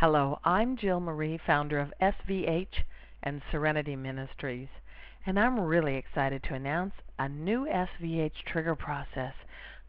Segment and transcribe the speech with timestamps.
[0.00, 2.84] Hello, I'm Jill Marie, founder of SVH
[3.22, 4.68] and Serenity Ministries,
[5.26, 9.34] and I'm really excited to announce a new SVH trigger process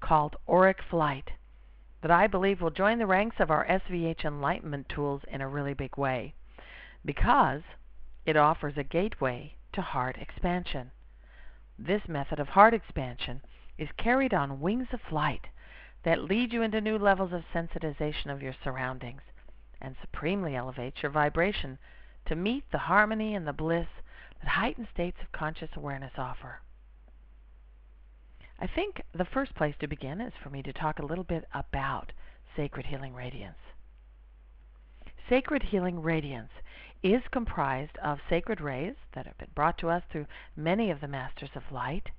[0.00, 1.30] called Auric Flight
[2.02, 5.74] that I believe will join the ranks of our SVH enlightenment tools in a really
[5.74, 6.34] big way
[7.04, 7.62] because
[8.26, 10.90] it offers a gateway to heart expansion.
[11.78, 13.42] This method of heart expansion
[13.78, 15.46] is carried on wings of flight
[16.02, 19.22] that lead you into new levels of sensitization of your surroundings
[19.80, 21.78] and supremely elevates your vibration
[22.26, 23.88] to meet the harmony and the bliss
[24.40, 26.60] that heightened states of conscious awareness offer.
[28.58, 31.46] I think the first place to begin is for me to talk a little bit
[31.54, 32.12] about
[32.56, 33.56] sacred healing radiance.
[35.28, 36.50] Sacred healing radiance
[37.02, 41.08] is comprised of sacred rays that have been brought to us through many of the
[41.08, 42.10] masters of light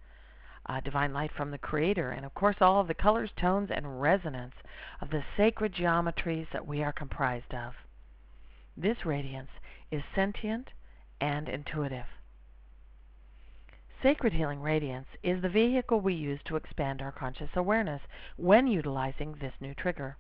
[0.66, 4.02] uh, divine light from the Creator, and of course, all of the colors, tones, and
[4.02, 4.56] resonance
[5.02, 7.74] of the sacred geometries that we are comprised of.
[8.78, 9.50] This radiance
[9.92, 10.70] is sentient
[11.20, 12.06] and intuitive.
[14.02, 18.02] Sacred Healing Radiance is the vehicle we use to expand our conscious awareness
[18.36, 20.18] when utilizing this new trigger.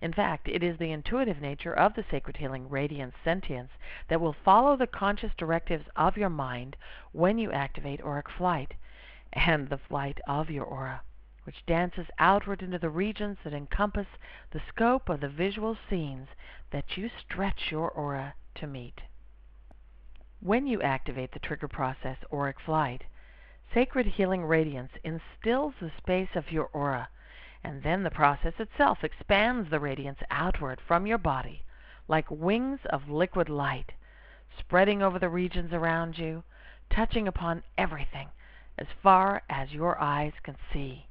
[0.00, 3.72] In fact, it is the intuitive nature of the Sacred Healing Radiance Sentience
[4.08, 6.76] that will follow the conscious directives of your mind
[7.12, 8.74] when you activate auric flight
[9.32, 11.02] and the flight of your aura,
[11.44, 14.06] which dances outward into the regions that encompass
[14.50, 16.28] the scope of the visual scenes
[16.70, 19.02] that you stretch your aura to meet.
[20.40, 23.04] When you activate the trigger process auric flight,
[23.74, 27.08] sacred healing radiance instills the space of your aura,
[27.64, 31.64] and then the process itself expands the radiance outward from your body
[32.08, 33.92] like wings of liquid light,
[34.58, 36.42] spreading over the regions around you,
[36.90, 38.28] touching upon everything
[38.78, 41.06] as far as your eyes can see.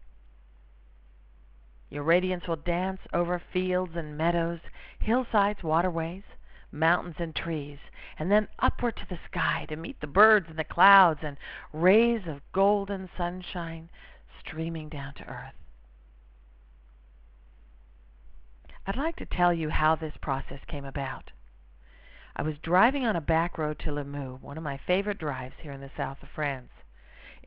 [1.90, 4.60] Your radiance will dance over fields and meadows,
[5.00, 6.24] hillsides, waterways,
[6.72, 7.80] mountains, and trees,
[8.20, 11.38] and then upward to the sky to meet the birds and the clouds and
[11.72, 13.90] rays of golden sunshine
[14.40, 15.54] streaming down to earth.
[18.86, 21.32] I'd like to tell you how this process came about.
[22.36, 25.72] I was driving on a back road to Limoux, one of my favorite drives here
[25.72, 26.70] in the south of France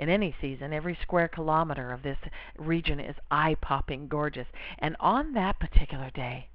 [0.01, 2.17] in any season, every square kilometer of this
[2.57, 4.47] region is eye popping gorgeous.
[4.79, 6.49] And on that particular day,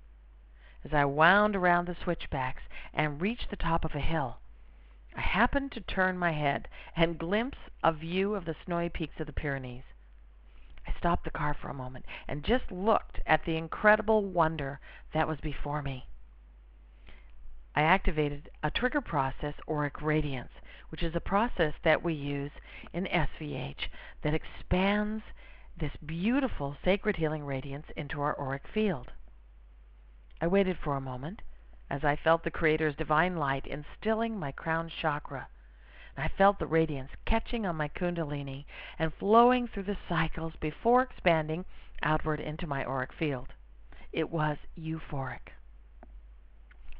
[0.84, 4.38] as I wound around the switchbacks and reached the top of a hill,
[5.16, 9.28] I happened to turn my head and glimpse a view of the snowy peaks of
[9.28, 9.84] the Pyrenees.
[10.88, 14.80] I stopped the car for a moment and just looked at the incredible wonder
[15.14, 16.08] that was before me.
[17.76, 20.52] I activated a trigger process, auric radiance,
[20.90, 22.52] which is a process that we use
[22.94, 23.88] in SVH
[24.24, 25.24] that expands
[25.80, 29.12] this beautiful sacred healing radiance into our auric field.
[30.40, 31.42] I waited for a moment
[31.90, 35.48] as I felt the Creator's divine light instilling my crown chakra.
[36.18, 38.66] I felt the radiance catching on my kundalini
[38.98, 41.66] and flowing through the cycles before expanding
[42.02, 43.50] outward into my auric field.
[44.14, 45.52] It was euphoric.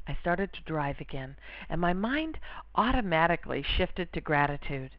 [0.08, 1.36] I started to drive again,
[1.68, 2.38] and my mind
[2.76, 4.92] automatically shifted to gratitude.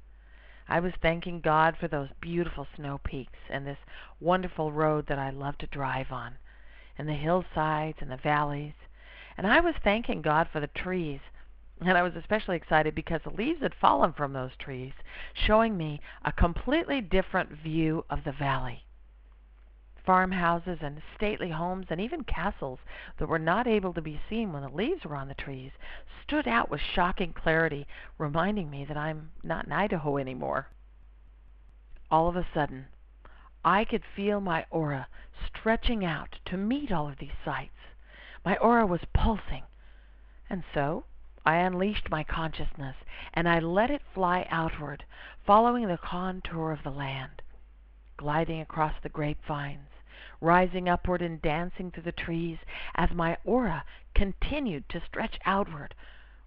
[0.67, 3.77] I was thanking God for those beautiful snow peaks and this
[4.19, 6.37] wonderful road that I love to drive on,
[6.97, 8.73] and the hillsides and the valleys.
[9.37, 11.21] And I was thanking God for the trees.
[11.79, 14.93] And I was especially excited because the leaves had fallen from those trees,
[15.33, 18.86] showing me a completely different view of the valley
[20.07, 22.79] farmhouses and stately homes and even castles
[23.19, 25.71] that were not able to be seen when the leaves were on the trees
[26.23, 27.85] stood out with shocking clarity,
[28.17, 30.67] reminding me that I'm not in Idaho anymore.
[32.09, 32.87] All of a sudden,
[33.65, 35.09] I could feel my aura
[35.45, 37.75] stretching out to meet all of these sights.
[38.45, 39.63] My aura was pulsing.
[40.49, 41.03] And so
[41.45, 42.95] I unleashed my consciousness
[43.33, 45.03] and I let it fly outward,
[45.45, 47.41] following the contour of the land,
[48.15, 49.89] gliding across the grapevines,
[50.41, 52.57] rising upward and dancing through the trees
[52.95, 53.83] as my aura
[54.13, 55.93] continued to stretch outward,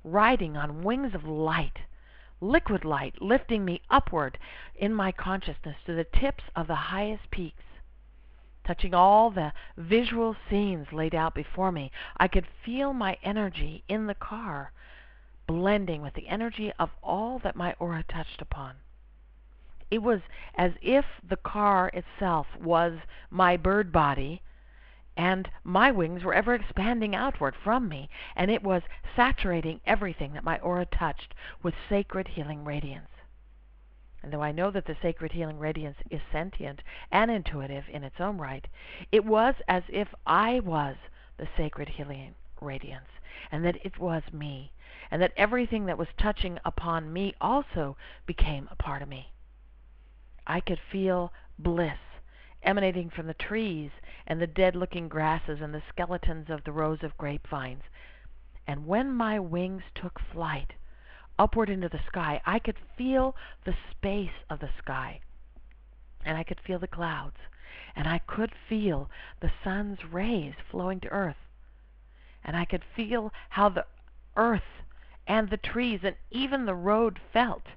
[0.05, 1.79] riding on wings of light,
[2.41, 4.39] liquid light lifting me upward
[4.77, 7.65] in my consciousness to the tips of the highest peaks.
[8.67, 14.07] Touching all the visual scenes laid out before me, I could feel my energy in
[14.07, 14.73] the car
[15.47, 18.77] blending with the energy of all that my aura touched upon.
[19.91, 20.21] It was
[20.55, 23.01] as if the car itself was
[23.31, 24.43] my bird body
[25.17, 28.83] and my wings were ever expanding outward from me, and it was
[29.17, 33.11] saturating everything that my aura touched with sacred healing radiance.
[34.23, 38.21] And though I know that the sacred healing radiance is sentient and intuitive in its
[38.21, 38.67] own right,
[39.11, 40.97] it was as if I was
[41.37, 43.11] the sacred healing radiance,
[43.51, 44.73] and that it was me,
[45.11, 49.33] and that everything that was touching upon me also became a part of me.
[50.51, 52.01] I could feel bliss
[52.65, 53.93] emanating from the trees
[54.27, 57.85] and the dead looking grasses and the skeletons of the rows of grapevines.
[58.67, 60.73] And when my wings took flight
[61.39, 65.21] upward into the sky, I could feel the space of the sky.
[66.25, 67.39] And I could feel the clouds.
[67.95, 69.09] And I could feel
[69.39, 71.49] the sun's rays flowing to earth.
[72.45, 73.87] And I could feel how the
[74.35, 74.83] earth
[75.29, 77.69] and the trees and even the road felt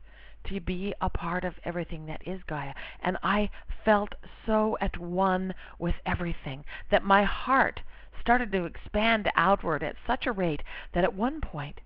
[0.46, 2.74] to be a part of everything that is Gaia.
[3.02, 3.50] And I
[3.86, 4.14] felt
[4.46, 7.82] so at one with everything that my heart
[8.20, 10.64] started to expand outward at such a rate
[10.94, 11.82] that at one point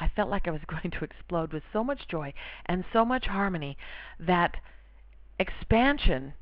[0.00, 2.32] I felt like I was going to explode with so much joy
[2.66, 3.76] and so much harmony
[4.18, 4.56] that
[5.38, 6.34] expansion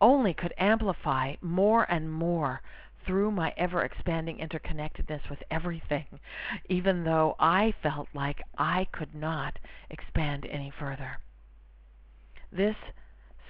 [0.00, 2.60] only could amplify more and more
[3.06, 6.06] through my ever expanding interconnectedness with everything,
[6.68, 9.58] even though I felt like I could not
[9.90, 11.18] expand any further.
[12.50, 12.76] This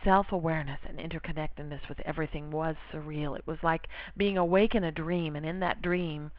[0.04, 3.36] self awareness and interconnectedness with everything was surreal.
[3.36, 6.30] It was like being awake in a dream, and in that dream,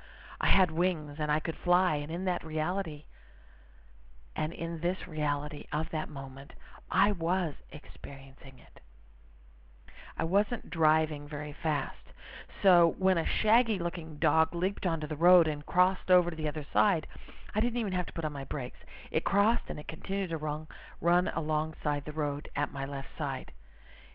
[0.41, 3.05] I had wings and I could fly, and in that reality,
[4.35, 6.53] and in this reality of that moment,
[6.89, 8.81] I was experiencing it.
[10.17, 12.02] I wasn't driving very fast.
[12.61, 16.47] So when a shaggy looking dog leaped onto the road and crossed over to the
[16.47, 17.07] other side,
[17.55, 18.79] I didn't even have to put on my brakes.
[19.11, 20.67] It crossed and it continued to run,
[21.01, 23.51] run alongside the road at my left side.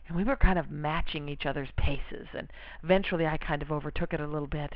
[0.09, 2.51] And we were kind of matching each other's paces, and
[2.83, 4.75] eventually I kind of overtook it a little bit.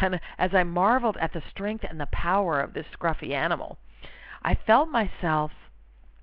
[0.00, 3.78] And as I marveled at the strength and the power of this scruffy animal,
[4.42, 5.52] I felt myself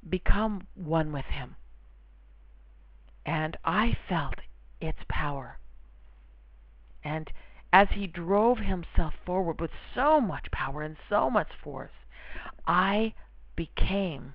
[0.09, 1.55] become one with him.
[3.25, 4.39] And I felt
[4.81, 5.59] its power.
[7.07, 7.31] And
[7.71, 11.91] as he drove himself forward with so much power and so much force,
[12.65, 13.13] I
[13.55, 14.33] became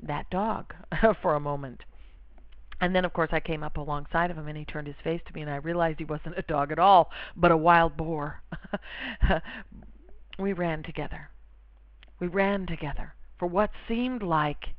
[0.00, 0.72] that dog
[1.22, 1.82] for a moment.
[2.80, 5.20] And then, of course, I came up alongside of him, and he turned his face
[5.26, 8.42] to me, and I realized he wasn't a dog at all, but a wild boar.
[10.38, 11.30] we ran together.
[12.20, 14.74] We ran together for what seemed like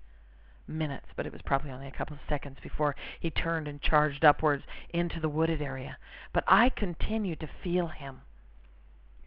[0.68, 4.26] minutes, but it was probably only a couple of seconds before he turned and charged
[4.26, 5.98] upwards into the wooded area.
[6.34, 8.22] But I continued to feel him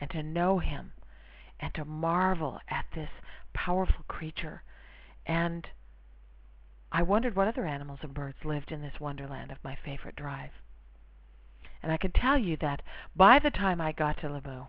[0.00, 0.93] and to know him
[1.61, 3.11] and to marvel at this
[3.52, 4.62] powerful creature.
[5.26, 5.67] And
[6.93, 10.50] I wondered what other animals and birds lived in this wonderland of my favorite drive.
[11.82, 12.82] And I can tell you that
[13.14, 14.69] by the time I got to Limoux,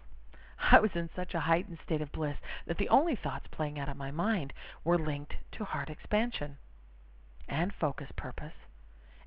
[0.71, 3.89] I was in such a heightened state of bliss that the only thoughts playing out
[3.89, 4.53] of my mind
[4.83, 6.57] were linked to heart expansion
[7.47, 8.53] and focus purpose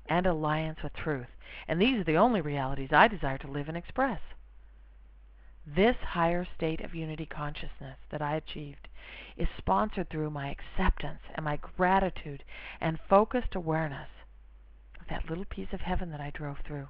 [0.05, 1.27] and alliance with truth.
[1.67, 4.19] And these are the only realities I desire to live and express.
[5.65, 8.87] This higher state of unity consciousness that I achieved
[9.37, 12.43] is sponsored through my acceptance and my gratitude
[12.79, 14.09] and focused awareness
[14.99, 16.89] of that little piece of heaven that I drove through.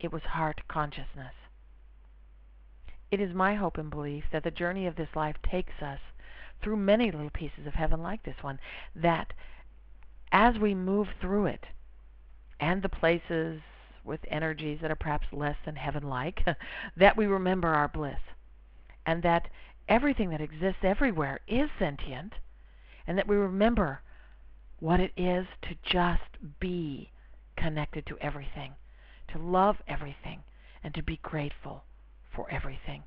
[0.00, 1.34] It was heart consciousness.
[3.12, 6.00] It is my hope and belief that the journey of this life takes us
[6.62, 8.58] through many little pieces of heaven like this one,
[8.96, 9.34] that
[10.32, 11.66] as we move through it,
[12.58, 13.60] and the places
[14.02, 16.42] with energies that are perhaps less than heaven like,
[16.96, 18.18] that we remember our bliss,
[19.04, 19.48] and that
[19.88, 22.32] everything that exists everywhere is sentient,
[23.06, 24.00] and that we remember
[24.80, 27.10] what it is to just be
[27.56, 28.72] connected to everything,
[29.28, 30.42] to love everything,
[30.82, 31.84] and to be grateful
[32.34, 33.02] for everything.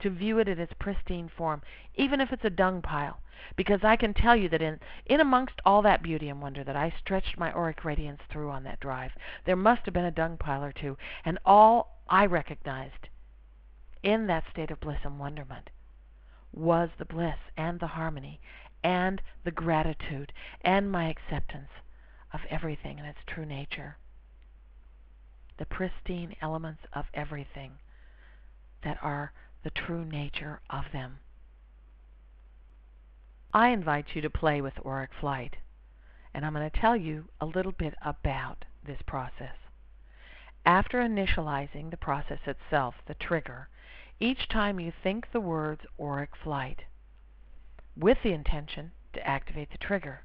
[0.00, 1.62] To view it in its pristine form,
[1.94, 3.20] even if it's a dung pile.
[3.56, 6.76] Because I can tell you that in, in amongst all that beauty and wonder that
[6.76, 9.12] I stretched my auric radiance through on that drive,
[9.44, 13.08] there must have been a dung pile or two, and all I recognized
[14.02, 15.70] in that state of bliss and wonderment
[16.52, 18.40] was the bliss and the harmony
[18.82, 21.70] and the gratitude and my acceptance
[22.32, 23.96] of everything in its true nature.
[25.58, 27.72] The pristine elements of everything
[28.82, 31.18] that are the true nature of them.
[33.52, 35.56] I invite you to play with Auric Flight,
[36.32, 39.56] and I'm going to tell you a little bit about this process.
[40.64, 43.68] After initializing the process itself, the trigger,
[44.20, 46.84] each time you think the words Auric Flight
[47.96, 50.22] with the intention to activate the trigger,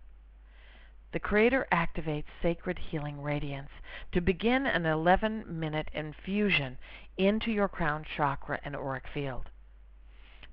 [1.16, 3.70] the Creator activates sacred healing radiance
[4.12, 6.78] to begin an 11 minute infusion
[7.16, 9.50] into your crown chakra and auric field.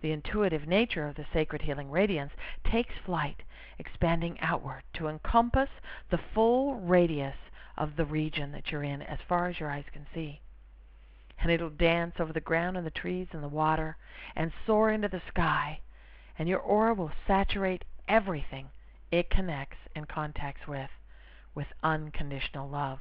[0.03, 2.31] The intuitive nature of the sacred healing radiance
[2.63, 3.43] takes flight,
[3.81, 5.69] expanding outward to encompass
[6.13, 7.35] the full radius
[7.77, 10.43] of the region that you're in as far as your eyes can see.
[11.41, 13.97] and it'll dance over the ground and the trees and the water
[14.37, 15.81] and soar into the sky,
[16.39, 18.71] and your aura will saturate everything
[19.13, 20.91] it connects and contacts with
[21.55, 22.99] with unconditional love.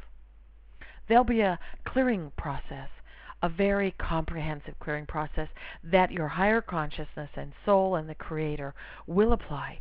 [1.07, 2.89] There'll be a clearing process,
[3.41, 5.47] a very comprehensive clearing process
[5.83, 8.75] that your higher consciousness and soul and the Creator
[9.07, 9.79] will apply.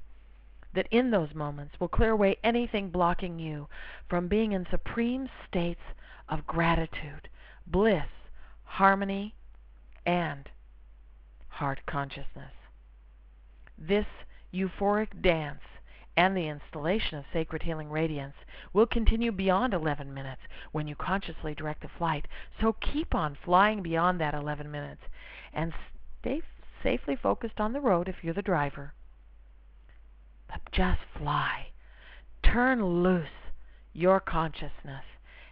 [0.72, 3.66] That in those moments will clear away anything blocking you
[4.08, 5.80] from being in supreme states
[6.28, 7.28] of gratitude,
[7.66, 8.06] bliss,
[8.62, 9.34] harmony,
[10.06, 10.48] and
[11.48, 12.54] heart consciousness.
[13.76, 14.06] This
[14.54, 15.60] euphoric dance
[16.20, 18.34] and the installation of sacred healing radiance
[18.74, 22.28] will continue beyond 11 minutes when you consciously direct the flight.
[22.60, 25.00] So keep on flying beyond that 11 minutes
[25.54, 25.72] and
[26.20, 26.42] stay
[26.82, 28.92] safely focused on the road if you're the driver.
[30.46, 31.68] But just fly.
[32.42, 33.54] Turn loose
[33.94, 35.04] your consciousness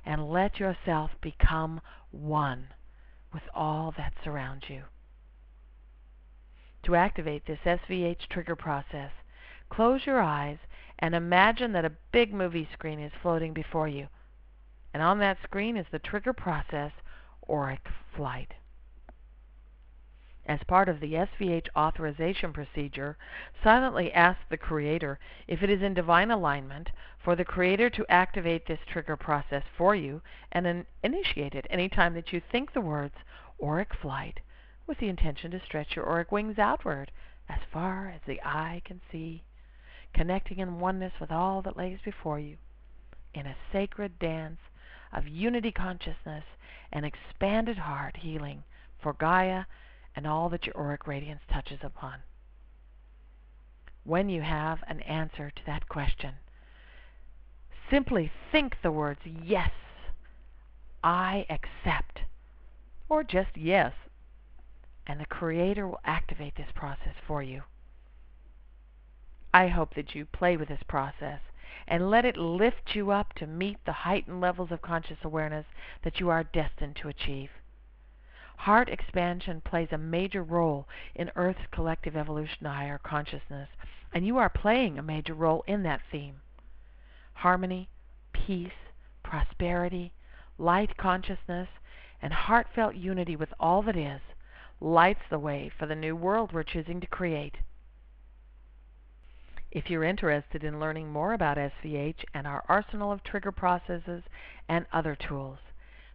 [0.04, 2.68] and let yourself become one
[3.32, 4.82] with all that surrounds you.
[6.82, 9.12] To activate this SVH trigger process,
[9.70, 10.58] Close your eyes
[10.98, 14.08] and imagine that a big movie screen is floating before you.
[14.92, 16.92] And on that screen is the trigger process,
[17.48, 18.54] Auric Flight.
[20.46, 23.18] As part of the SVH authorization procedure,
[23.62, 28.66] silently ask the Creator if it is in divine alignment for the Creator to activate
[28.66, 33.14] this trigger process for you and initiate it any time that you think the words
[33.62, 34.40] Auric Flight
[34.86, 37.12] with the intention to stretch your auric wings outward
[37.48, 39.44] as far as the eye can see
[40.14, 42.56] connecting in oneness with all that lays before you
[43.34, 44.58] in a sacred dance
[45.12, 46.44] of unity consciousness
[46.92, 48.64] and expanded heart healing
[49.02, 49.64] for Gaia
[50.16, 52.20] and all that your auric radiance touches upon.
[54.04, 56.34] When you have an answer to that question,
[57.90, 59.70] simply think the words yes,
[61.04, 62.20] I accept,
[63.08, 63.92] or just yes,
[65.06, 67.62] and the Creator will activate this process for you.
[69.58, 71.40] I hope that you play with this process
[71.88, 75.66] and let it lift you up to meet the heightened levels of conscious awareness
[76.04, 77.50] that you are destined to achieve.
[78.58, 83.68] Heart expansion plays a major role in Earth's collective evolution to higher consciousness,
[84.14, 86.36] and you are playing a major role in that theme.
[87.32, 87.88] Harmony,
[88.32, 88.92] peace,
[89.24, 90.12] prosperity,
[90.56, 91.68] light consciousness,
[92.22, 94.20] and heartfelt unity with all that is
[94.80, 97.56] lights the way for the new world we're choosing to create.
[99.70, 104.22] If you're interested in learning more about SVH and our arsenal of trigger processes
[104.66, 105.58] and other tools,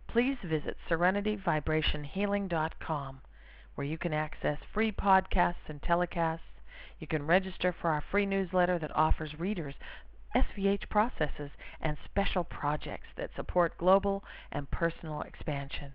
[0.08, 3.22] please visit serenityvibrationhealing.com
[3.76, 6.40] where you can access free podcasts and telecasts.
[7.00, 9.76] You can register for our free newsletter that offers readers
[10.36, 15.94] SVH processes and special projects that support global and personal expansion.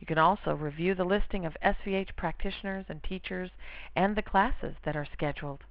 [0.00, 3.52] You can also review the listing of SVH practitioners and teachers
[3.94, 5.62] and the classes that are scheduled.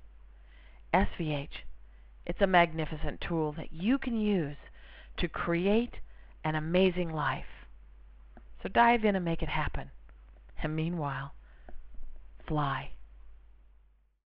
[0.93, 1.63] SVH.
[2.25, 4.57] It's a magnificent tool that you can use
[5.17, 5.95] to create
[6.43, 7.45] an amazing life.
[8.61, 9.91] So dive in and make it happen.
[10.61, 11.33] And meanwhile,
[12.47, 12.91] fly.